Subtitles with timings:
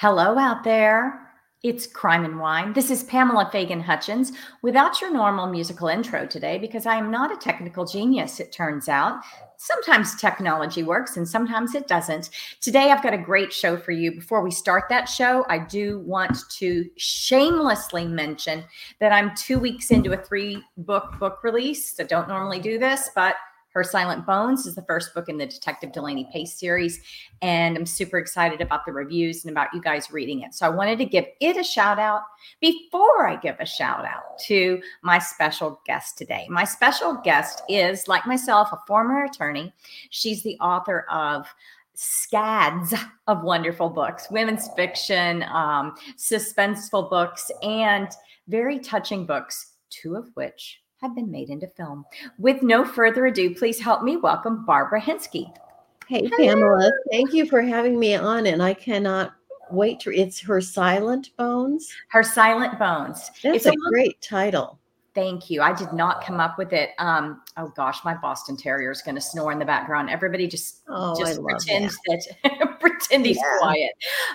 [0.00, 1.26] Hello out there.
[1.62, 2.74] It's Crime and Wine.
[2.74, 4.30] This is Pamela Fagan Hutchins
[4.60, 8.90] without your normal musical intro today because I am not a technical genius, it turns
[8.90, 9.22] out.
[9.56, 12.28] Sometimes technology works and sometimes it doesn't.
[12.60, 14.12] Today, I've got a great show for you.
[14.12, 18.64] Before we start that show, I do want to shamelessly mention
[19.00, 21.98] that I'm two weeks into a three book book release.
[21.98, 23.36] I don't normally do this, but
[23.76, 26.98] her Silent Bones is the first book in the Detective Delaney Pace series.
[27.42, 30.54] And I'm super excited about the reviews and about you guys reading it.
[30.54, 32.22] So I wanted to give it a shout out
[32.62, 36.46] before I give a shout out to my special guest today.
[36.48, 39.74] My special guest is, like myself, a former attorney.
[40.08, 41.46] She's the author of
[41.92, 42.94] scads
[43.26, 48.08] of wonderful books, women's fiction, um, suspenseful books, and
[48.48, 52.04] very touching books, two of which have been made into film.
[52.38, 55.54] With no further ado, please help me welcome Barbara Hinske.
[56.08, 59.34] Hey, Pamela, thank you for having me on, and I cannot
[59.70, 60.10] wait to.
[60.14, 61.92] It's her Silent Bones.
[62.08, 63.30] Her Silent Bones.
[63.42, 64.78] That's it's a, great title.
[65.14, 65.62] Thank you.
[65.62, 66.90] I did not come up with it.
[66.98, 70.10] Um, oh gosh, my Boston Terrier is going to snore in the background.
[70.10, 73.58] Everybody just oh, just pretend that, that pretend he's yeah.
[73.60, 73.90] quiet.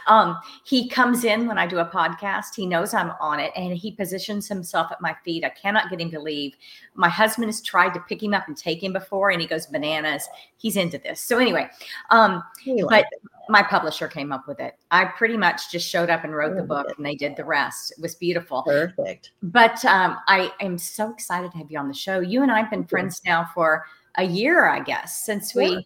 [0.08, 2.56] Um, he comes in when I do a podcast.
[2.56, 5.44] He knows I'm on it, and he positions himself at my feet.
[5.44, 6.54] I cannot get him to leave.
[6.96, 9.66] My husband has tried to pick him up and take him before, and he goes
[9.66, 10.28] bananas.
[10.58, 11.22] He's into this.
[11.22, 11.70] So anyway,
[12.10, 12.44] um,
[12.90, 13.06] but
[13.50, 14.76] my publisher came up with it.
[14.92, 17.92] I pretty much just showed up and wrote the book, and they did the rest.
[17.92, 18.64] It was beautiful.
[18.64, 19.32] Perfect.
[19.44, 22.20] But um, I am so excited to have you on the show.
[22.20, 25.80] You and I have been friends now for a year, I guess, since we yeah.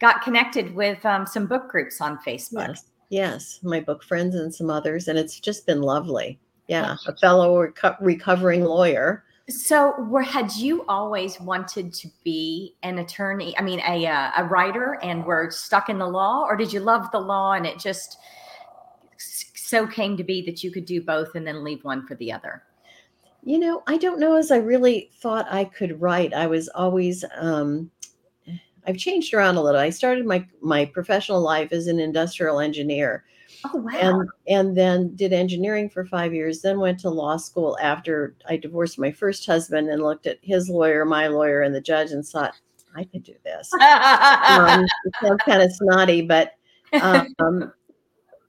[0.00, 2.68] got connected with um, some book groups on Facebook.
[2.68, 2.84] Yes.
[3.10, 6.38] yes, my book friends and some others, and it's just been lovely.
[6.68, 12.98] Yeah, a fellow reco- recovering lawyer so, where had you always wanted to be an
[12.98, 13.56] attorney?
[13.58, 16.80] I mean, a uh, a writer, and were stuck in the law, or did you
[16.80, 18.18] love the law and it just
[19.18, 22.32] so came to be that you could do both and then leave one for the
[22.32, 22.62] other?
[23.44, 26.32] You know, I don't know as I really thought I could write.
[26.32, 27.90] I was always um,
[28.86, 29.80] I've changed around a little.
[29.80, 33.24] I started my my professional life as an industrial engineer
[33.66, 33.92] Oh, wow.
[34.00, 38.56] And and then did engineering for five years, then went to law school after I
[38.56, 42.26] divorced my first husband and looked at his lawyer, my lawyer, and the judge and
[42.26, 42.54] thought,
[42.94, 43.72] I could do this.
[43.80, 46.52] um, it sounds kind of snotty, but
[47.00, 47.72] um,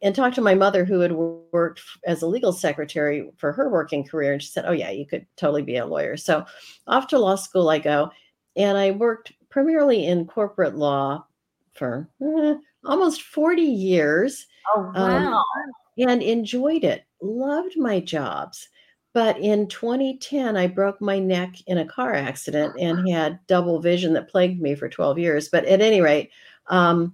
[0.05, 4.05] and talked to my mother who had worked as a legal secretary for her working
[4.05, 6.45] career and she said oh yeah you could totally be a lawyer so
[6.87, 8.09] off to law school i go
[8.55, 11.25] and i worked primarily in corporate law
[11.73, 12.55] for eh,
[12.85, 15.37] almost 40 years Oh, um, wow.
[15.37, 17.05] Um, and enjoyed it.
[17.21, 18.67] Loved my jobs.
[19.13, 24.11] But in 2010, I broke my neck in a car accident and had double vision
[24.13, 25.47] that plagued me for 12 years.
[25.47, 26.31] But at any rate,
[26.67, 27.13] um,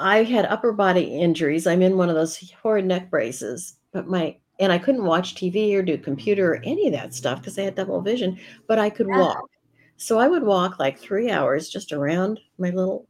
[0.00, 1.66] I had upper body injuries.
[1.66, 5.74] I'm in one of those horrid neck braces, but my and I couldn't watch TV
[5.74, 8.90] or do computer or any of that stuff because I had double vision, but I
[8.90, 9.18] could yeah.
[9.18, 9.50] walk.
[9.96, 13.06] So I would walk like three hours just around my little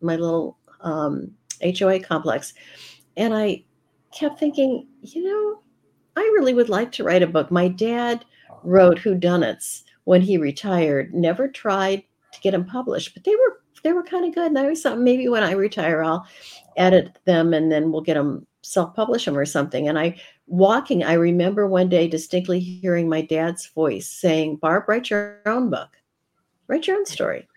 [0.00, 1.32] my little um,
[1.62, 2.54] HOA complex.
[3.16, 3.64] And I
[4.12, 5.62] kept thinking, you know,
[6.16, 7.50] I really would like to write a book.
[7.50, 8.24] My dad
[8.64, 12.02] wrote Who Whodunits when he retired, never tried
[12.42, 14.46] get them published, but they were they were kind of good.
[14.46, 16.26] And I always thought maybe when I retire, I'll
[16.76, 19.88] edit them and then we'll get them self-publish them or something.
[19.88, 25.10] And I walking, I remember one day distinctly hearing my dad's voice saying, Barb, write
[25.10, 25.88] your own book.
[26.68, 27.48] Write your own story.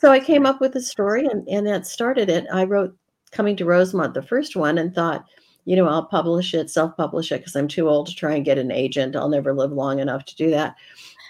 [0.00, 2.46] So I came up with a story and, and that started it.
[2.52, 2.96] I wrote
[3.30, 5.24] coming to Rosemont, the first one, and thought,
[5.64, 8.44] you know, I'll publish it, self publish it, because I'm too old to try and
[8.44, 9.14] get an agent.
[9.14, 10.74] I'll never live long enough to do that,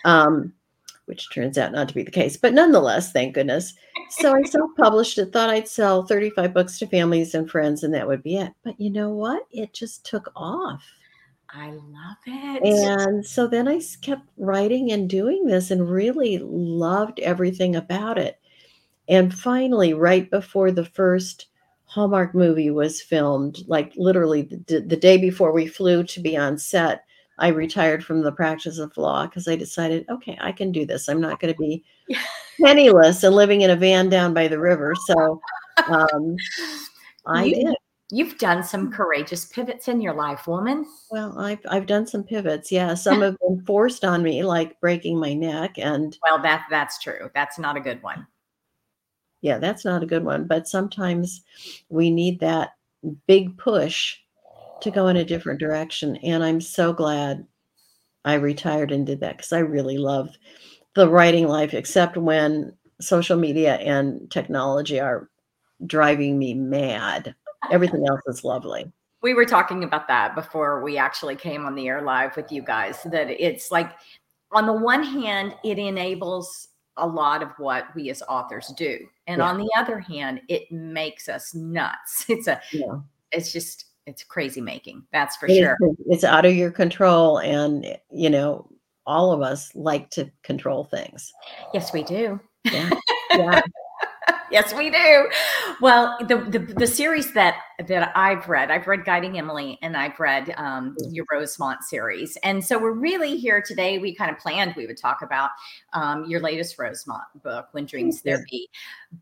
[0.05, 0.53] um,
[1.13, 2.39] which turns out not to be the case.
[2.39, 3.75] But nonetheless, thank goodness.
[4.09, 7.93] So I self published it, thought I'd sell 35 books to families and friends, and
[7.93, 8.51] that would be it.
[8.65, 9.43] But you know what?
[9.51, 10.83] It just took off.
[11.51, 12.63] I love it.
[12.65, 18.41] And so then I kept writing and doing this and really loved everything about it.
[19.07, 21.49] And finally, right before the first
[21.85, 26.57] Hallmark movie was filmed, like literally the, the day before we flew to be on
[26.57, 27.05] set.
[27.43, 31.09] I retired from the practice of law because I decided, okay, I can do this.
[31.09, 31.85] I'm not going to be
[32.61, 34.95] penniless and living in a van down by the river.
[35.07, 35.41] So
[35.89, 36.37] um,
[37.27, 37.77] I you, did.
[38.11, 40.87] You've done some courageous pivots in your life, woman.
[41.11, 42.71] Well, I've I've done some pivots.
[42.73, 46.99] Yeah, some have been forced on me, like breaking my neck, and well, that that's
[46.99, 47.31] true.
[47.35, 48.27] That's not a good one
[49.43, 50.47] yeah, that's not a good one.
[50.47, 51.43] But sometimes
[51.91, 52.71] we need that
[53.27, 54.17] big push
[54.83, 56.17] to go in a different direction.
[56.17, 57.47] And I'm so glad
[58.25, 60.29] I retired and did that because I really love
[60.95, 65.29] the writing life, except when social media and technology are
[65.87, 67.35] driving me mad.
[67.71, 68.91] everything else is lovely.
[69.23, 72.61] We were talking about that before we actually came on the air live with you
[72.63, 73.03] guys.
[73.05, 73.93] That it's like,
[74.51, 78.99] on the one hand, it enables a lot of what we as authors do,
[79.29, 79.49] and Yeah.
[79.49, 82.27] on the other hand, it makes us nuts.
[82.29, 82.99] It's a, Yeah.
[83.31, 85.05] it's just, it's crazy making.
[85.13, 85.77] That's for It is- sure.
[86.07, 88.69] it's out of your control, and eh, you know,
[89.07, 91.33] all of us like to control things.
[91.75, 92.39] Yes, we do.
[92.65, 92.91] Yeah.
[93.33, 93.61] yeah.
[94.51, 95.29] yes, we do.
[95.81, 97.57] Well, the, the the series that
[97.89, 102.65] that I've read, I've read Guiding Emily, and I've read um, your Rosemont series, and
[102.65, 103.99] so we're really here today.
[103.99, 105.51] We kind of planned we would talk about
[105.93, 108.69] um, your latest Rosemont book, When Dreams There Be,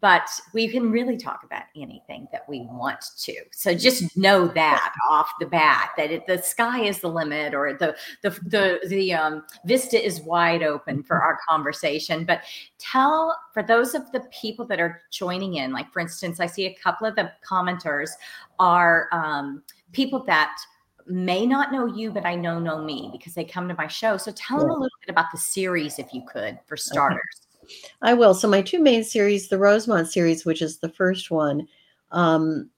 [0.01, 3.35] but we can really talk about anything that we want to.
[3.53, 7.75] So just know that off the bat that it, the sky is the limit, or
[7.75, 12.25] the the the the um, vista is wide open for our conversation.
[12.25, 12.43] But
[12.79, 16.67] tell for those of the people that are joining in like for instance i see
[16.67, 18.11] a couple of the commenters
[18.61, 20.57] are um, people that
[21.07, 24.17] may not know you but i know know me because they come to my show
[24.17, 27.49] so tell them a little bit about the series if you could for starters
[28.03, 28.35] I will.
[28.35, 31.67] So my two main series, the Rosemont series, which is the first one,
[32.11, 32.71] um,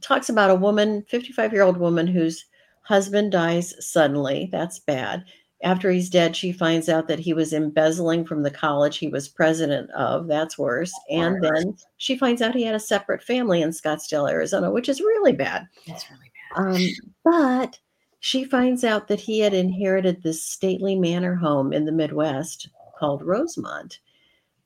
[0.00, 2.46] talks about a woman, 55 year old woman whose
[2.82, 4.48] husband dies suddenly.
[4.50, 5.24] That's bad.
[5.62, 9.28] After he's dead, she finds out that he was embezzling from the college he was
[9.28, 10.26] president of.
[10.26, 10.92] That's worse.
[11.10, 11.50] And Worse.
[11.52, 15.32] then she finds out he had a separate family in Scottsdale, Arizona, which is really
[15.32, 15.66] bad.
[15.86, 16.80] that's really bad Um,
[17.24, 17.78] but
[18.20, 22.68] she finds out that he had inherited this stately manor home in the Midwest
[22.98, 23.98] called Rosemont.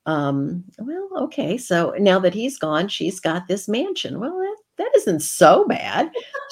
[0.07, 4.21] Um, well, okay, so now that he's gone, she's got this mansion.
[4.21, 6.11] Well, that, that isn't so bad.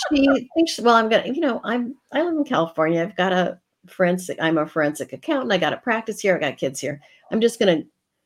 [0.08, 3.02] She thinks, well, I'm gonna, you know, I'm I live in California.
[3.02, 5.52] I've got a forensic, I'm a forensic accountant.
[5.52, 7.00] I got a practice here, I got kids here.
[7.30, 7.82] I'm just gonna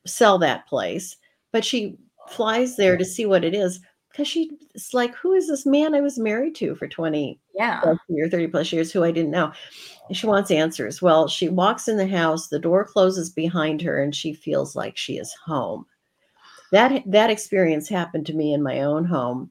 [0.06, 1.16] sell that place.
[1.52, 1.96] But she
[2.28, 3.80] flies there to see what it is
[4.16, 4.50] because she's
[4.94, 8.46] like, who is this man I was married to for 20 yeah plus year, 30
[8.48, 9.52] plus years who I didn't know.
[10.08, 11.02] And she wants answers.
[11.02, 14.96] Well, she walks in the house, the door closes behind her, and she feels like
[14.96, 15.84] she is home.
[16.72, 19.50] That that experience happened to me in my own home,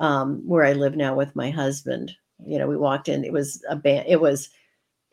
[0.00, 2.12] um, where I live now with my husband.
[2.46, 4.48] You know, we walked in, it was a ban- it was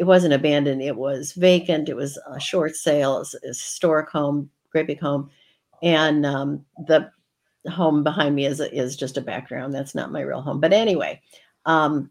[0.02, 4.50] it wasn't abandoned, it was vacant, it was a short sale, it's a historic home,
[4.72, 5.30] great big home.
[5.84, 7.12] And um, the
[7.70, 9.76] home behind me is is just a background.
[9.76, 10.60] That's not my real home.
[10.60, 11.22] But anyway,
[11.68, 12.10] um,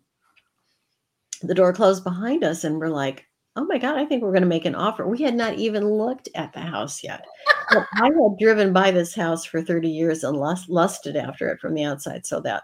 [1.42, 3.26] the door closed behind us and we're like
[3.56, 5.84] oh my god i think we're going to make an offer we had not even
[5.84, 7.25] looked at the house yet
[7.70, 11.75] i had driven by this house for 30 years and lust, lusted after it from
[11.75, 12.62] the outside so that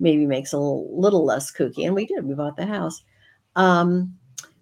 [0.00, 3.02] maybe makes a little, little less kooky and we did we bought the house
[3.56, 4.12] um,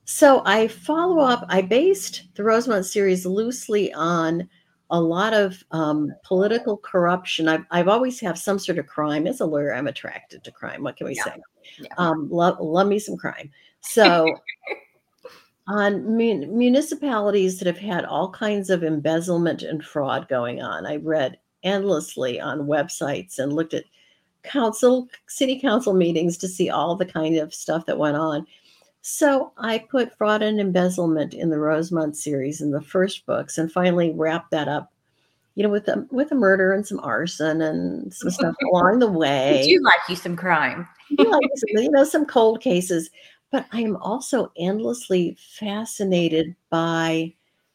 [0.05, 4.49] so i follow up i based the rosemont series loosely on
[4.91, 9.41] a lot of um, political corruption I've, I've always have some sort of crime as
[9.41, 11.25] a lawyer i'm attracted to crime what can we Yeah.
[11.25, 11.37] say
[11.79, 11.95] Yeah.
[11.97, 13.51] um, love, love me some crime.
[13.81, 14.27] So,
[15.69, 20.97] on mun- municipalities that have had all kinds of embezzlement and fraud going on, I
[20.97, 23.85] read endlessly on websites and looked at
[24.43, 28.45] council, city council meetings to see all the kind of stuff that went on.
[29.03, 33.71] So, I put fraud and embezzlement in the Rosemont series in the first books, and
[33.71, 34.93] finally wrapped that up.
[35.57, 39.11] You know, with a with a murder and some arson and some stuff along the
[39.11, 43.11] way I do like you some crime you like some- you know some cold cases
[43.51, 47.33] but i am also endlessly fascinated by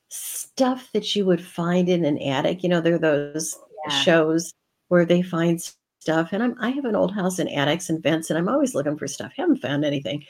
[0.09, 3.91] stuff that you would find in an attic you know there are those Yeah.
[4.03, 4.53] shows
[4.87, 5.61] where they find
[6.01, 8.73] stuff and I'm, i have an old house in attics and vents and i'm always
[8.73, 10.25] looking for stuff haven't found anything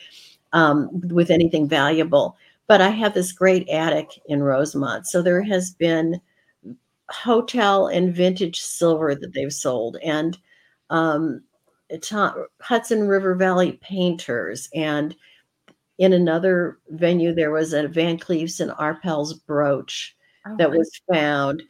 [0.53, 2.37] um, with anything valuable
[2.67, 6.19] but i have this great attic in rosemont so there has been
[7.09, 10.37] hotel and vintage silver that they've sold and
[10.89, 11.41] um,
[12.61, 14.69] Hudson River Valley painters.
[14.73, 15.15] And
[15.97, 21.63] in another venue, there was a Van Cleef's and Arpels brooch Oh, that was found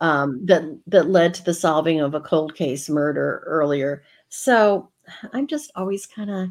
[0.00, 4.02] um, that that led to the solving of a cold case murder earlier.
[4.28, 4.90] So
[5.32, 6.48] I'm just always kind of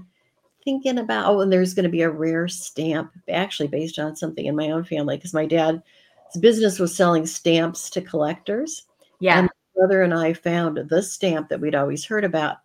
[0.64, 4.46] thinking about oh, and there's going to be a rare stamp actually based on something
[4.46, 5.82] in my own family because my dad's
[6.40, 8.84] business was selling stamps to collectors
[9.20, 12.58] yeah and my brother and I found the stamp that we'd always heard about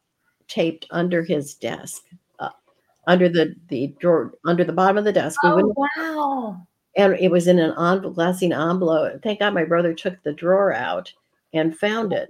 [0.47, 2.05] taped under his desk,
[2.39, 2.49] uh,
[3.07, 5.39] under the the drawer, under the bottom of the desk.
[5.45, 6.67] Oh wow
[6.99, 9.23] and it was in an envelope, glassine envelope.
[9.23, 11.13] Thank God my brother took the drawer out
[11.55, 12.29] and found it.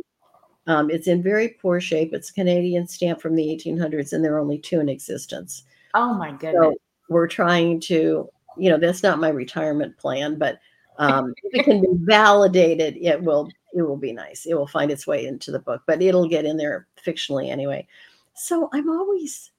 [0.69, 2.13] Um, it's in very poor shape.
[2.13, 5.65] It's a Canadian stamp from the 1800s, and there are only two in existence.
[5.95, 6.77] oh my goodness So
[7.09, 10.61] we're trying to, you know, that's not my retirement plan, but
[10.99, 14.47] um, if it can be validated, it will it will be nice.
[14.47, 17.87] It will find its way into the book, but it'll get in there fictionally anyway.
[18.35, 19.51] So I'm always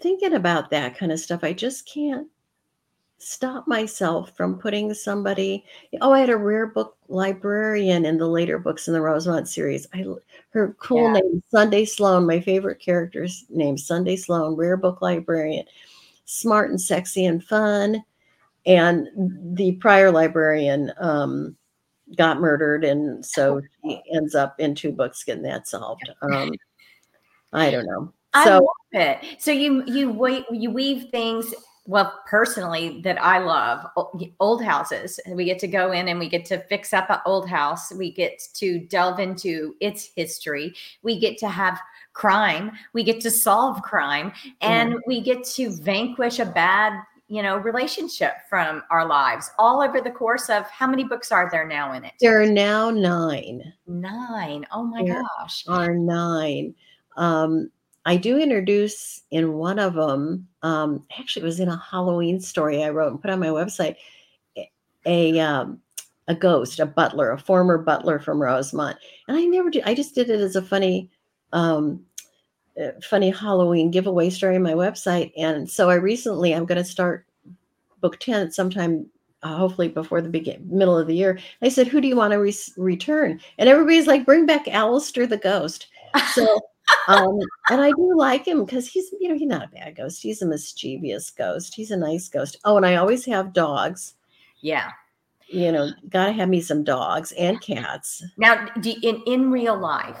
[0.00, 1.44] thinking about that kind of stuff.
[1.44, 2.28] I just can't
[3.18, 5.64] stop myself from putting somebody
[6.02, 9.86] oh i had a rare book librarian in the later books in the rosemont series.
[9.92, 10.04] I
[10.50, 11.20] her cool yeah.
[11.20, 15.66] name sunday sloan my favorite character's name sunday sloan rare book librarian.
[16.26, 18.02] Smart and sexy and fun.
[18.66, 19.08] And
[19.56, 21.54] the prior librarian um,
[22.16, 26.08] got murdered and so he ends up in two books getting that solved.
[26.22, 26.52] Um,
[27.52, 28.12] i don't know.
[28.34, 29.36] So, I love it.
[29.38, 31.54] So you you wait you weave things
[31.86, 33.86] well personally that i love
[34.40, 35.20] old houses.
[35.28, 37.92] We get to go in and we get to fix up an old house.
[37.92, 40.74] We get to delve into its history.
[41.02, 41.80] We get to have
[42.12, 42.72] crime.
[42.92, 44.32] We get to solve crime.
[44.60, 45.00] And mm-hmm.
[45.06, 50.10] we get to vanquish a bad you know relationship from our lives all over the
[50.10, 52.12] course of how many books are there now in it?
[52.20, 53.72] There are now nine.
[53.86, 54.66] Nine.
[54.70, 55.64] Oh my there gosh.
[55.66, 56.74] are nine.
[57.16, 57.70] Um
[58.06, 62.84] I do introduce in one of them, um, actually, it was in a Halloween story
[62.84, 63.96] I wrote and put on my website,
[65.06, 65.80] a um,
[66.28, 68.96] a ghost, a butler, a former butler from Rosemont,
[69.28, 69.84] and I never did.
[69.84, 71.10] I just did it as a funny,
[71.52, 72.04] um,
[72.82, 76.84] uh, funny Halloween giveaway story on my website, and so I recently I'm going to
[76.88, 77.26] start
[78.00, 79.06] book ten sometime.
[79.42, 81.38] Uh, hopefully before the begin middle of the year.
[81.60, 85.26] I said, "Who do you want to re- return?" And everybody's like, "Bring back Alistair
[85.26, 85.88] the ghost."
[86.32, 86.60] So
[87.08, 87.38] um,
[87.70, 90.22] and I do like him because he's, you know, he's not a bad ghost.
[90.22, 91.74] He's a mischievous ghost.
[91.74, 92.58] He's a nice ghost.
[92.64, 94.14] Oh, and I always have dogs.
[94.60, 94.90] Yeah.
[95.48, 98.24] You know, gotta have me some dogs and cats.
[98.38, 100.18] Now, do, in in real life,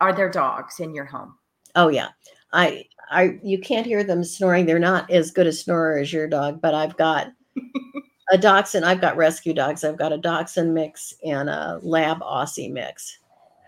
[0.00, 1.36] are there dogs in your home?
[1.76, 2.08] Oh yeah,
[2.52, 4.66] I I you can't hear them snoring.
[4.66, 7.32] They're not as good a snorer as your dog, but I've got
[8.32, 8.84] a dachshund.
[8.84, 9.84] I've got rescue dogs.
[9.84, 13.18] I've got a dachshund mix and a lab Aussie mix,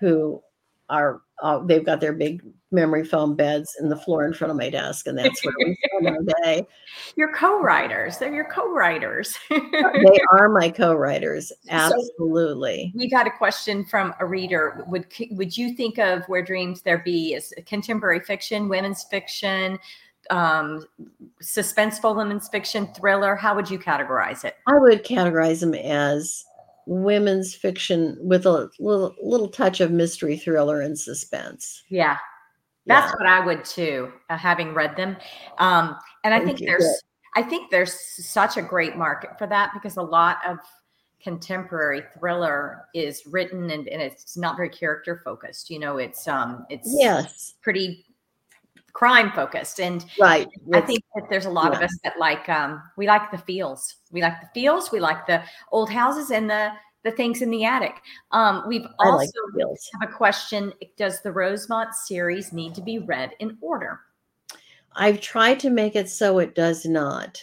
[0.01, 0.43] who
[0.89, 4.57] are uh, they've got their big memory foam beds in the floor in front of
[4.57, 6.67] my desk, and that's where we spend our day.
[7.17, 9.37] Your co-writers, they're your co-writers.
[9.51, 12.91] they are my co-writers, absolutely.
[12.95, 14.85] So we got a question from a reader.
[14.89, 19.79] Would would you think of Where Dreams There Be as contemporary fiction, women's fiction?
[20.31, 20.85] um
[21.41, 26.45] suspenseful women's fiction thriller how would you categorize it i would categorize them as
[26.87, 31.83] women's fiction with a little little touch of mystery thriller and suspense.
[31.89, 32.19] Yeah.
[32.87, 33.17] That's yeah.
[33.17, 35.17] what I would too, uh, having read them.
[35.59, 37.03] Um, and I Thank think there's
[37.35, 37.93] I think there's
[38.25, 40.59] such a great market for that because a lot of
[41.21, 45.69] contemporary thriller is written and, and it's not very character focused.
[45.69, 48.07] You know, it's um it's yes pretty
[48.97, 51.77] crime focused and right i think that there's a lot yeah.
[51.77, 55.27] of us that like um we like the feels we like the feels we like
[55.27, 56.73] the old houses and the
[57.07, 58.03] the things in the attic.
[58.33, 59.19] Um we've also
[59.55, 59.69] like
[60.01, 64.01] have a question does the rosemont series need to be read in order?
[64.95, 67.41] I've tried to make it so it does not.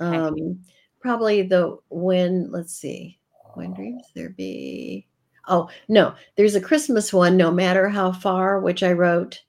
[0.00, 0.16] Okay.
[0.16, 0.60] um
[1.00, 3.18] probably the when let's see
[3.54, 5.06] when dreams there be
[5.46, 9.42] oh no there's a christmas one no matter how far which i wrote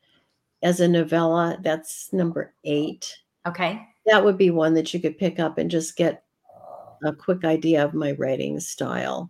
[0.64, 1.58] as a novella.
[1.62, 3.16] That's number eight.
[3.46, 3.86] Okay.
[4.08, 6.24] That would be one that you could pick up and just get
[7.06, 9.30] a quick idea of my writing style.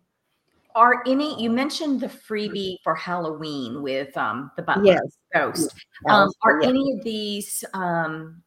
[0.75, 5.17] Are any you mentioned the freebie for Halloween with um the butler yes.
[5.33, 5.73] ghost?
[6.09, 6.69] Um, are yeah.
[6.69, 8.41] any of these um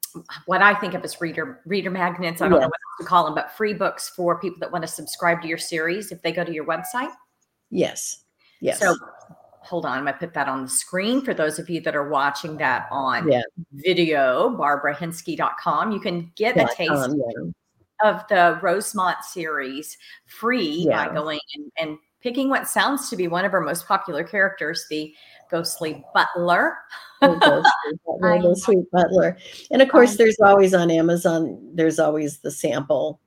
[0.47, 2.43] what I think of as reader reader magnets?
[2.43, 2.63] I don't yes.
[2.63, 5.49] know what to call them, but free books for people that want to subscribe to
[5.49, 7.13] your series if they go to your website.
[7.71, 8.25] Yes.
[8.61, 8.81] Yes.
[8.81, 8.97] So
[9.67, 12.09] hold on, I'm gonna put that on the screen for those of you that are
[12.09, 13.43] watching that on yeah.
[13.73, 15.93] video, barbarahinske.com.
[15.93, 18.09] You can get a taste um, yeah.
[18.11, 21.09] of the Rosemont series free yeah.
[21.09, 24.87] by going and, and picking what sounds to be one of our most popular characters,
[24.89, 25.13] the
[25.51, 26.77] ghostly butler.
[27.21, 27.69] the,
[28.21, 29.37] the sweet butler.
[29.71, 33.21] And of course, there's always on Amazon, there's always the sample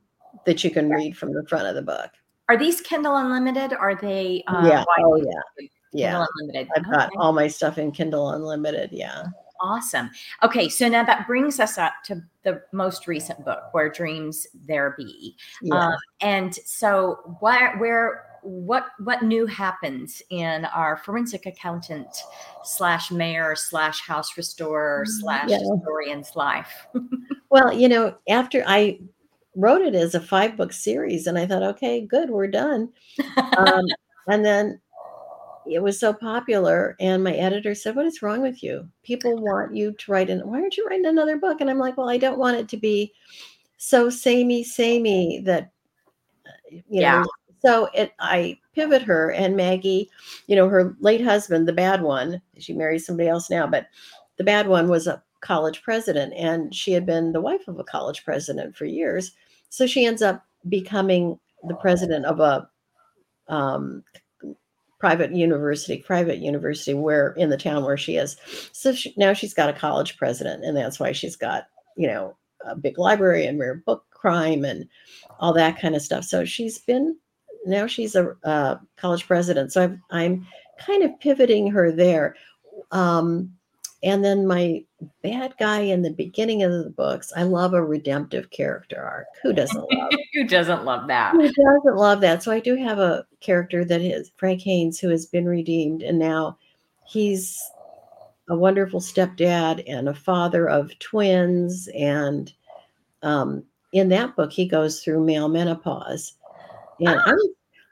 [0.46, 2.12] that you can read from the front of the book.
[2.48, 3.74] Are these Kindle Unlimited?
[3.74, 4.44] Are they?
[4.48, 4.84] Uh, yeah.
[5.00, 6.70] Oh, yeah yeah Unlimited.
[6.76, 8.90] I've got all my stuff in Kindle Unlimited.
[8.92, 9.24] Yeah.
[9.62, 10.10] Awesome.
[10.42, 14.96] Okay, so now that brings us up to the most recent book, Where Dreams There
[14.98, 15.36] Be.
[15.62, 15.88] Yeah.
[15.88, 22.08] Um, and so, where, where, what, what new happens in our forensic accountant
[22.64, 25.60] slash mayor slash house restorer mm, slash yeah.
[25.60, 26.88] historian's life?
[27.50, 29.00] well, you know, after I
[29.56, 32.90] wrote it as a five book series, and I thought, okay, good, we're done.
[33.58, 33.86] Um,
[34.28, 34.80] and then
[35.72, 39.76] it was so popular and my editor said what is wrong with you people want
[39.76, 42.18] you to write in why aren't you writing another book and i'm like well i
[42.18, 43.14] don't want it to be
[43.78, 45.72] so samey samey that
[46.70, 47.22] you yeah.
[47.22, 47.28] know
[47.62, 49.32] so it i pivot her.
[49.32, 50.10] And Maggie,
[50.48, 53.88] you know, her late husband, the bad one, she married somebody else now, but
[54.38, 57.84] the bad one was a college president, and she had been the wife of a
[57.84, 59.32] college president for years.
[59.70, 62.70] So she ends up becoming the president of a
[63.50, 64.04] um,
[65.00, 68.36] private university, private university where in the town where she is.
[68.74, 72.36] So she, now she's got a college president, and that's why she's got you know
[72.66, 74.88] a big library and rare book crime and
[75.40, 76.26] all that kind of stuff.
[76.26, 77.18] So she's been
[77.66, 79.72] now she's a, college president.
[79.72, 80.48] So I'm I'm
[80.80, 82.36] kind of pivoting her there.
[82.92, 83.54] Um,
[84.02, 84.84] and then my
[85.24, 89.28] bad guy in the beginning of the books, I love a redemptive character arc.
[89.44, 90.12] Who doesn't love?
[90.34, 91.34] Who doesn't love that?
[91.34, 92.42] Who doesn't love that?
[92.42, 96.18] So I do have a character that is Frank Haynes, who has been redeemed, and
[96.18, 96.58] now
[97.06, 97.62] he's
[98.50, 101.90] a wonderful stepdad and a father of twins.
[101.94, 102.52] And
[103.22, 106.34] um, in that book, he goes through male menopause,
[107.00, 107.34] and I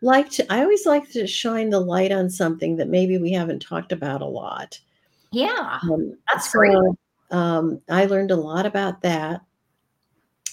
[0.01, 0.53] like to.
[0.53, 4.21] I always like to shine the light on something that maybe we haven't talked about
[4.21, 4.79] a lot.
[5.31, 6.75] Yeah, Um, that's great.
[7.31, 9.41] um, I learned a lot about that.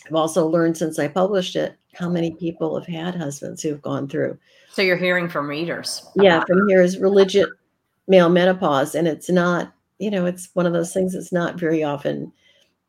[0.06, 4.08] I've also learned since I published it how many people have had husbands who've gone
[4.08, 4.36] through.
[4.70, 6.06] So you're hearing from readers.
[6.16, 7.46] Yeah, from here is religious
[8.08, 11.82] male menopause, and it's not, you know, it's one of those things that's not very
[11.84, 12.32] often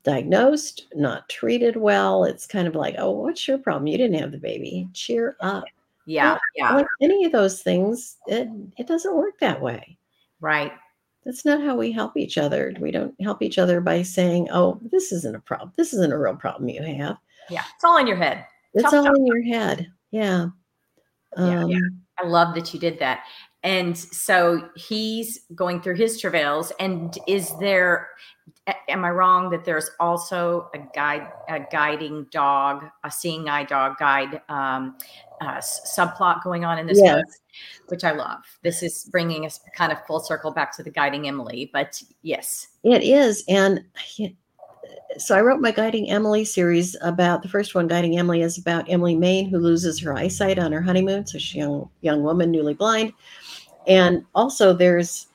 [0.04, 2.26] diagnosed, not treated well.
[2.26, 3.88] It's kind of like, oh, what's your problem?
[3.88, 4.90] You didn't have the baby.
[4.94, 5.64] Cheer up.
[6.06, 9.98] yeah, yeah, Like any of those things, it, it doesn't work that way.
[10.42, 10.74] right.
[11.26, 12.74] That's not how we help each other.
[12.80, 15.74] We don't help each other by saying, "Oh, this isn't a problem.
[15.76, 17.18] This isn't a real problem you have."
[17.50, 18.46] Yeah, it's all in your head.
[18.74, 19.92] It's Tough all in your head.
[20.12, 20.48] Yeah.
[21.38, 21.80] Yeah, Um, yeah.
[22.22, 23.26] I love that you did that.
[23.64, 26.72] And so he's going through his travails.
[26.80, 28.10] And is there,
[28.88, 33.98] am I wrong that there's also a guide, a guiding dog, a seeing eye dog
[33.98, 34.98] guide um,
[35.42, 37.16] uh, subplot going on in this Yes.
[37.16, 37.26] book,
[37.88, 38.44] which I love.
[38.64, 41.70] This is bringing us kind of full circle back to the guiding Emily.
[41.74, 43.44] But yes, It is.
[43.48, 43.84] And
[45.18, 48.90] so I wrote my Guiding Emily series about the first one, Guiding Emily, is about
[48.90, 51.26] Emily Main, who loses her eyesight on her honeymoon.
[51.26, 53.14] So she's a young, young woman, newly blind.
[53.88, 55.28] And also there's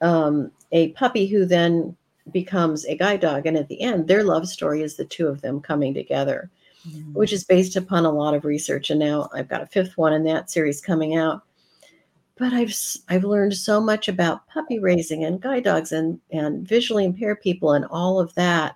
[0.00, 1.96] um, a puppy who then
[2.32, 3.46] becomes a guide dog.
[3.46, 6.50] And at the end, their love story is the two of them coming together,
[7.12, 8.90] which is based upon a lot of research.
[8.90, 11.42] And now I've got a fifth one in that series coming out.
[12.36, 12.74] But I've
[13.08, 17.72] I've learned so much about puppy raising and guide dogs and and visually impaired people
[17.72, 18.74] and all of that.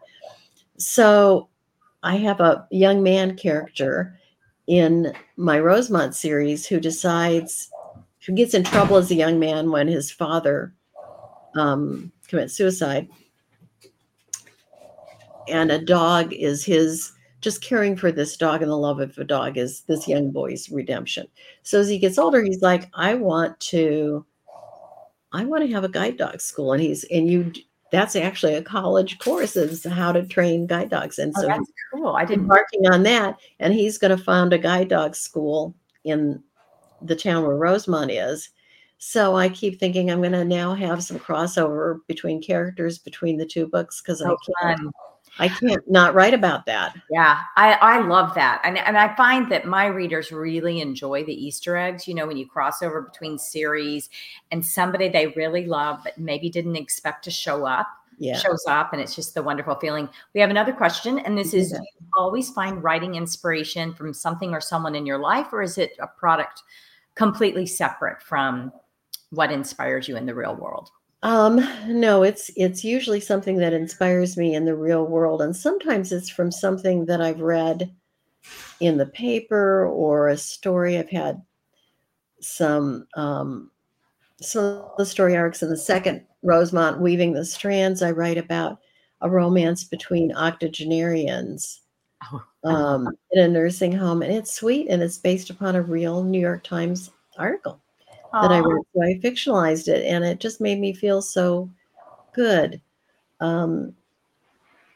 [0.76, 1.48] So
[2.02, 4.18] I have a young man character
[4.66, 7.70] in my Rosemont series who decides
[8.24, 10.72] who gets in trouble as a young man when his father
[11.54, 13.08] um, commits suicide,
[15.48, 19.24] and a dog is his just caring for this dog and the love of a
[19.24, 21.26] dog is this young boy's redemption.
[21.62, 24.24] So as he gets older, he's like, I want to,
[25.32, 27.52] I want to have a guide dog school, and he's and you.
[27.92, 31.72] That's actually a college course is how to train guide dogs, and Oh, so that's
[31.92, 32.08] cool.
[32.08, 32.50] I didn't.
[32.90, 35.72] on that, and he's going to found a guide dog school
[36.02, 36.42] in
[37.02, 38.50] the town where Rosemont is.
[38.98, 43.46] So I keep thinking I'm going to now have some crossover between characters between the
[43.46, 44.90] two books because I oh, can't, fun.
[45.38, 46.96] I can't not write about that.
[47.10, 48.60] Yeah, I, I love that.
[48.64, 52.36] And, and I find that my readers really enjoy the Easter eggs, you know, when
[52.36, 54.08] you cross over between series
[54.50, 57.86] and somebody they really love but maybe didn't expect to show up
[58.18, 58.38] Yeah.
[58.38, 60.08] shows up and it's just the wonderful feeling.
[60.34, 61.78] We have another question and this is Yeah.
[61.78, 65.76] do you always find writing inspiration from something or someone in your life or is
[65.76, 66.62] it a product
[67.14, 68.72] completely separate from
[69.30, 70.90] what inspires you in the real world?
[71.22, 76.12] Um, no, it's it's usually something that inspires me in the real world, and sometimes
[76.12, 77.90] it's from something that I've read
[78.80, 80.98] in the paper or a story.
[80.98, 81.42] I've had
[82.40, 83.70] some um,
[84.42, 88.02] some the story arcs in the second Rosemont weaving the strands.
[88.02, 88.80] I write about
[89.22, 91.82] a romance between octogenarians
[92.32, 96.24] Oh, um, in a nursing home, and it's sweet, and it's based upon a real
[96.24, 97.80] New York Times article
[98.42, 98.86] that I wrote.
[98.94, 101.70] So I fictionalized it, and it just made me feel so
[102.34, 102.80] good.
[103.40, 103.94] Um,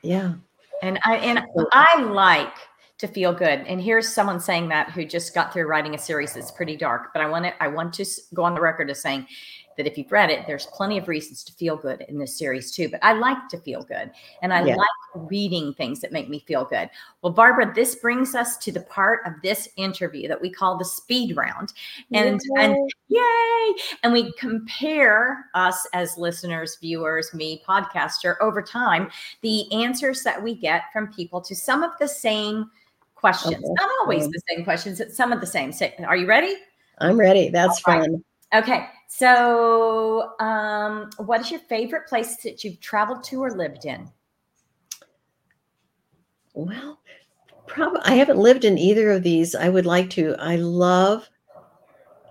[0.03, 0.35] yeah,
[0.83, 1.41] And I and
[1.73, 2.55] I like
[2.99, 3.61] to feel good.
[3.67, 7.13] And here's someone saying that who just got through writing a series that's pretty dark.
[7.13, 9.27] But I want to I want to go on the record as saying
[9.83, 12.71] that if you've read it, there's plenty of reasons to feel good in this series
[12.71, 12.89] too.
[12.89, 14.11] But I like to feel good,
[14.43, 14.77] and I Yeah.
[14.77, 16.89] like reading things that make me feel good.
[17.23, 20.85] Well, Barbara, this brings us to the part of this interview that we call the
[20.85, 21.73] speed round,
[22.13, 22.77] and and
[23.09, 23.75] Yay!
[24.05, 29.11] And we compare us as listeners, viewers, me, podcaster, over time,
[29.43, 32.71] the answers that we get from people to some of the same
[33.17, 33.57] questions.
[33.57, 33.75] Okay.
[33.81, 35.73] Not always Um, the same questions, but some of the same.
[35.73, 36.57] Say- Are you ready?
[36.99, 37.49] I'm ready.
[37.51, 38.09] That's All right.
[38.09, 38.25] fun.
[38.55, 38.89] Okay.
[39.13, 44.09] So, um, what is your favorite place that you've traveled to or lived in?
[46.55, 47.01] Well,
[47.67, 49.57] probably I haven't lived in either of these.
[49.57, 50.37] I would like to.
[50.39, 51.29] I love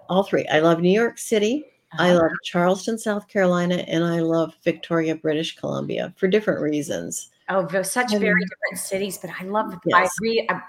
[0.07, 0.47] all three.
[0.47, 1.65] I love New York City.
[1.99, 2.21] I Uh-huh.
[2.21, 7.29] love Charleston, South Carolina, and I love Victoria, British Columbia for different reasons.
[7.49, 9.73] Oh, such Um, very different cities, but I love.
[9.73, 10.15] I Yes.
[10.21, 10.61] re, I,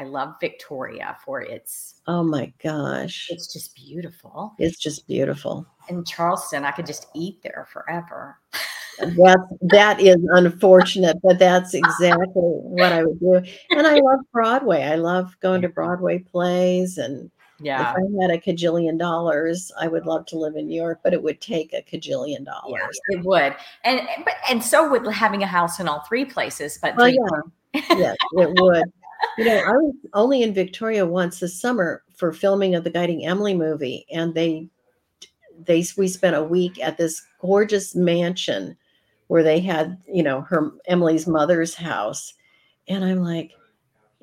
[0.00, 1.96] I love Victoria for its.
[2.06, 3.28] Oh my gosh.
[3.28, 4.54] It's just beautiful.
[4.58, 5.66] It's just beautiful.
[5.90, 8.38] In Charleston, I could just eat there forever.
[8.98, 13.40] That's that is unfortunate, but that's exactly what I would do.
[13.70, 14.82] And I love Broadway.
[14.82, 17.80] I love going to Broadway plays and Yeah.
[17.80, 21.14] if I had a cajillion dollars, I would love to live in New York, but
[21.14, 22.98] it would take a cajillion dollars.
[23.08, 26.78] it would, and but and so would having a house in all three places.
[26.80, 28.84] But oh, Well, yeah, yes, it would.
[29.38, 33.26] You know, I was only in Victoria once this summer for filming of the Guiding
[33.26, 34.68] Emily movie, and they
[35.66, 38.76] they we spent a week at this gorgeous mansion
[39.28, 42.34] where they had, you know, her Emily's mother's house,
[42.88, 43.52] and I'm like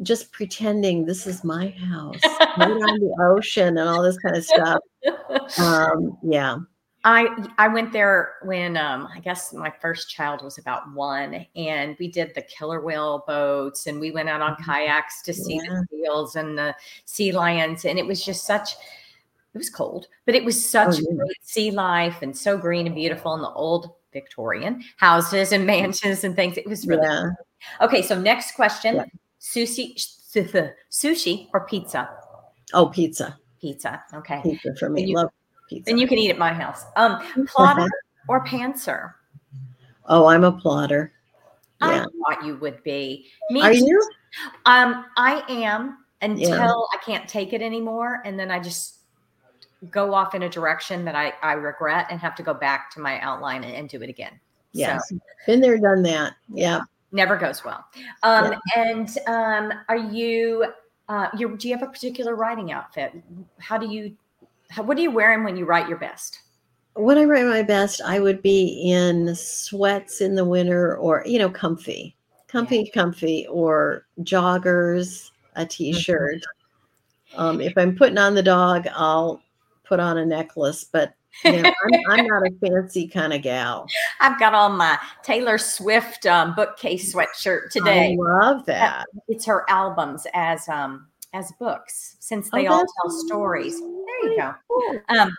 [0.03, 2.19] just pretending this is my house
[2.57, 4.79] right on the ocean and all this kind of stuff.
[5.59, 6.57] Um, yeah,
[7.03, 11.95] I I went there when um I guess my first child was about one, and
[11.99, 14.65] we did the killer whale boats, and we went out on Mhm.
[14.65, 15.81] kayaks to see Yeah.
[15.91, 18.73] the seals and the sea lions, and it was just such.
[19.53, 21.15] It was cold, but it was such Oh, yeah.
[21.17, 26.23] great sea life and so green and beautiful, and the old Victorian houses and mansions
[26.23, 26.57] and things.
[26.57, 27.29] It was really yeah.
[27.81, 28.01] okay.
[28.01, 29.03] So next question:
[29.39, 29.95] sushi,
[30.91, 32.09] sushi or pizza?
[32.73, 34.03] Oh, pizza, Pizza.
[34.13, 35.05] Okay, pizza for me.
[35.05, 35.29] You- Love
[35.67, 35.89] pizza.
[35.91, 36.85] then you can eat at my house.
[36.95, 37.87] Um, plotter
[38.27, 39.13] or pantser?
[40.05, 41.11] Oh, I'm a plotter.
[41.81, 43.27] I thought you would be.
[43.51, 43.85] Me Are too.
[43.85, 44.09] you?
[44.65, 46.71] Um, I am until Yeah.
[46.71, 48.95] I can't take it anymore, and then I just
[49.91, 52.99] go off in a direction that I I regret and have to go back to
[52.99, 54.39] my outline and, and do it again.
[54.71, 55.09] Yes.
[55.09, 56.33] So Been there, done that.
[56.51, 56.81] Yeah.
[57.11, 57.85] never goes well.
[58.23, 60.65] Um, and um, are you?
[61.09, 63.13] Uh, you do you have a particular writing outfit?
[63.59, 64.15] How do you?
[64.69, 66.39] How, what are you wearing when you write your best?
[66.95, 71.37] When I write my best, I would be in sweats in the winter or, you
[71.37, 72.15] know, comfy,
[72.47, 76.41] comfy, comfy, or joggers, a t shirt.
[77.35, 79.41] Um, if I'm putting on the dog, I'll
[79.83, 81.71] put on a necklace, but you know,
[82.09, 83.87] I'm, I'm not a fancy kind of gal.
[84.19, 88.13] I've got on my Taylor Swift um, bookcase sweatshirt today.
[88.13, 89.05] I love that.
[89.27, 93.79] it's her albums as um as books since Oh, they all tell stories
[94.21, 94.99] there you go Cool.
[95.09, 95.31] um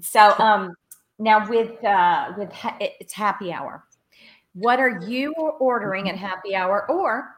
[0.00, 0.74] so um
[1.18, 3.84] now with uh with ha- it's happy hour
[4.54, 7.28] what are you ordering at happy hour or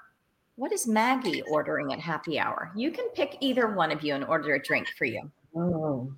[0.57, 4.25] what is maggie ordering at happy hour you can pick either one of you and
[4.25, 6.13] order a drink for you Oh.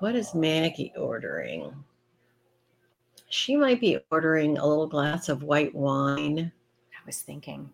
[0.00, 1.72] What is Maggie ordering?
[3.30, 6.52] She might be ordering a little glass of white wine.
[6.94, 7.70] i was thinking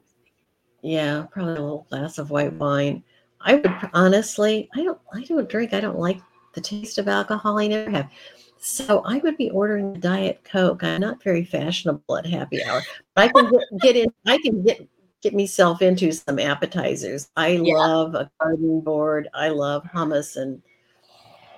[0.83, 3.03] Yeah, probably a little glass of white wine.
[3.40, 5.72] I would honestly, I don't I don't drink.
[5.75, 6.20] I don't like
[6.55, 7.59] the taste of alcohol.
[7.59, 8.11] I never have.
[8.59, 10.83] So I would be ordering a Diet Coke.
[10.83, 12.83] I'm not very fashionable at happy hour.
[13.14, 14.88] But I can get, get in I can get
[15.22, 17.29] get myself into some appetizers.
[17.37, 17.75] I Yeah.
[17.75, 19.29] love a garden board.
[19.35, 20.62] I love hummus and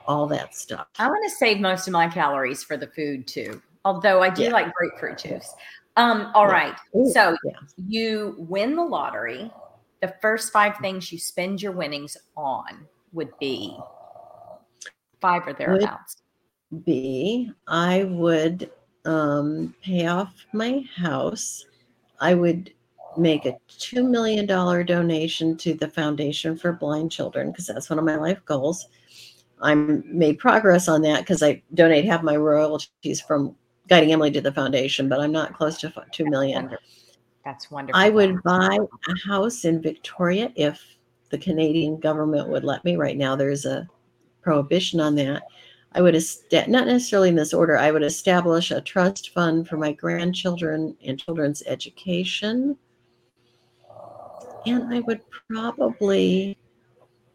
[0.07, 0.87] all that stuff.
[0.99, 4.45] i want to save most of my calories for the food too although i do
[4.45, 4.53] Yeah.
[4.53, 5.53] like grapefruit juice
[5.99, 6.53] um all Yeah.
[6.53, 7.37] right Ooh, so
[7.77, 9.51] you win the lottery,
[10.01, 13.77] the first five things you spend your winnings on would be
[15.21, 16.23] five or thereabouts.
[16.85, 18.71] be I would
[19.05, 21.65] um, pay off my house.
[22.21, 22.73] I would
[23.17, 28.05] make a $2 million donation to the Foundation for Blind Children because that's one of
[28.05, 28.89] my life goals.
[29.61, 33.57] I'm made progress on that because I donate half my royalties from
[33.89, 36.77] guiding Emily to the foundation, but I'm not close to fi- 2 million.
[37.49, 37.99] That's wonderful.
[37.99, 40.85] I would buy a house in Victoria if
[41.31, 42.97] the Canadian government would let me.
[42.97, 43.89] Right now, there's a
[44.43, 45.45] prohibition on that.
[45.93, 49.79] I would, est- not necessarily in this order, I would establish a trust fund for
[49.79, 52.77] my grandchildren and children's education.
[54.67, 56.59] And I would probably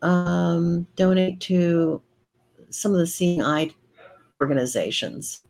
[0.04, 2.00] um, donate to
[2.70, 3.72] some of the seeing eye
[4.40, 5.42] organizations.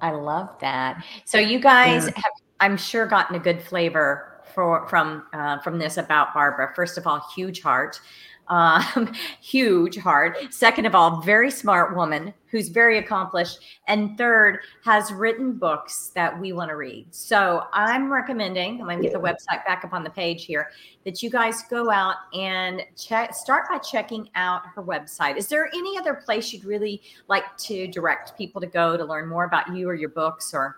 [0.00, 1.04] I love that.
[1.24, 2.12] So you guys Yeah.
[2.16, 6.72] have, I'm sure, gotten a good flavor for from uh, from this about Barbara.
[6.74, 8.00] First of all, huge heart
[8.48, 10.38] um, huge heart.
[10.50, 13.58] Second of all, very smart woman who's very accomplished.
[13.88, 17.06] And third, has written books that we want to read.
[17.10, 20.70] So I'm recommending, I'm going to get the website back up on the page here,
[21.04, 25.36] that you guys go out and check, start by checking out her website.
[25.36, 29.28] Is there any other place you'd really like to direct people to go to learn
[29.28, 30.76] more about you or your books or?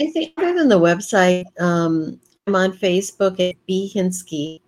[0.00, 4.60] I think other than the website, um, I'm on Facebook at B Hinske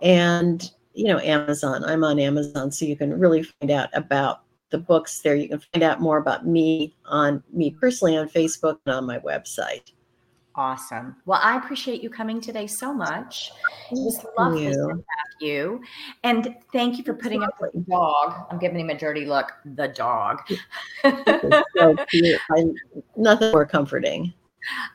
[0.00, 1.84] and you know, Amazon.
[1.84, 5.36] I'm on Amazon, so you can really find out about the books there.
[5.36, 9.20] You can find out more about me on me personally on Facebook and on my
[9.20, 9.92] website.
[10.56, 11.14] Awesome.
[11.24, 13.52] Well, I appreciate you coming today so much.
[13.92, 14.72] It was lovely you.
[14.72, 15.80] to have you.
[16.24, 18.48] And thank you for putting up with the dog.
[18.50, 19.52] I'm giving him a dirty look.
[19.76, 20.42] The dog.
[21.76, 21.96] so
[23.16, 24.34] nothing more comforting.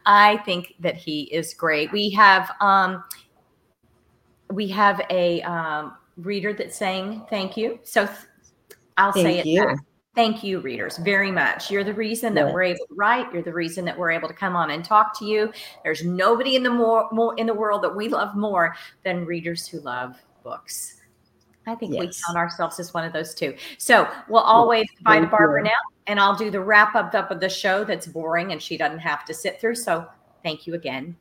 [0.06, 1.92] I think that he is great.
[1.92, 3.04] We have um
[4.52, 7.80] we have a um, reader that's saying thank you.
[7.84, 8.18] So th-
[8.98, 9.66] I'll thank say it you.
[9.66, 9.78] back.
[10.16, 11.72] Thank you, readers, very much.
[11.72, 13.34] You're the reason that we're able to write.
[13.34, 15.52] You're the reason that we're able to come on and talk to you.
[15.84, 19.66] There's nobody in the more, more in the world that we love more than readers
[19.66, 21.02] who love books.
[21.66, 22.00] I think yes.
[22.00, 23.56] we count ourselves as one of those two.
[23.80, 25.72] So we'll always goodbye to Barbara now,
[26.08, 29.26] and I'll do the wrap up of the show that's boring and she doesn't have
[29.26, 29.76] to sit through.
[29.76, 30.08] So
[30.44, 31.16] thank you again.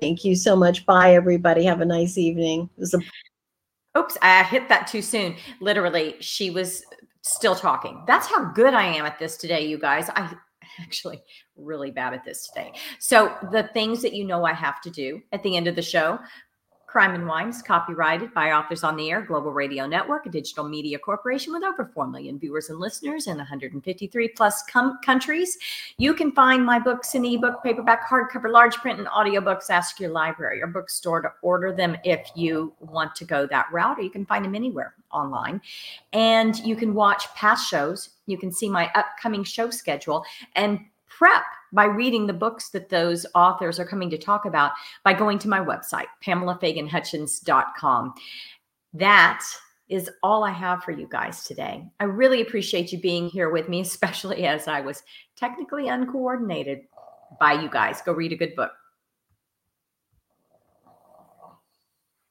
[0.00, 0.86] Thank you so much.
[0.86, 1.64] Bye, everybody.
[1.64, 2.70] Have a nice evening.
[2.78, 5.34] A- Oops, I hit that too soon.
[5.60, 6.84] Literally, she was
[7.22, 8.02] still talking.
[8.06, 10.08] That's how good I am at this today, you guys.
[10.10, 10.32] I
[10.80, 11.22] actually
[11.56, 12.72] really bad at this today.
[13.00, 15.82] So, the things that you know I have to do at the end of the
[15.82, 16.20] show
[16.90, 20.98] Crime and Wines, copyrighted by Authors on the Air Global Radio Network, a digital media
[20.98, 25.56] corporation with over 4 million viewers and listeners in 153 plus com- countries.
[25.98, 29.70] You can find my books in ebook, paperback, hardcover, large print, and audiobooks.
[29.70, 33.96] Ask your library or bookstore to order them if you want to go that route,
[33.96, 35.60] or you can find them anywhere online.
[36.12, 38.10] And you can watch past shows.
[38.26, 40.24] You can see my upcoming show schedule
[40.56, 40.80] and
[41.20, 44.72] prep by reading the books that those authors are coming to talk about
[45.04, 48.14] by going to my website, pamelafaganhutchins.com.
[48.94, 49.44] That
[49.90, 51.84] is all I have for you guys today.
[52.00, 55.02] I really appreciate you being here with me, especially as I was
[55.36, 56.84] technically uncoordinated
[57.38, 58.00] by you guys.
[58.00, 58.72] Go read a good book.